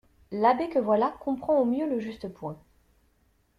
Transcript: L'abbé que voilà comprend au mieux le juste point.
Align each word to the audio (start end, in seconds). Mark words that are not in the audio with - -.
L'abbé 0.31 0.67
que 0.67 0.79
voilà 0.79 1.15
comprend 1.19 1.59
au 1.59 1.65
mieux 1.65 1.87
le 1.87 1.99
juste 1.99 2.27
point. 2.27 2.57